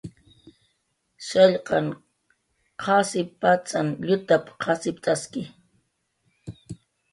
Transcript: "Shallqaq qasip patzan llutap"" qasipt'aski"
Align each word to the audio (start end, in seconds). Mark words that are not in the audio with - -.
"Shallqaq 1.27 1.87
qasip 2.83 3.29
patzan 3.41 3.87
llutap"" 4.05 4.43
qasipt'aski" 4.63 5.41